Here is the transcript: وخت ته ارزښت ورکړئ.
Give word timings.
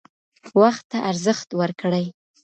وخت 0.61 0.83
ته 0.91 0.97
ارزښت 1.09 1.49
ورکړئ. 1.59 2.05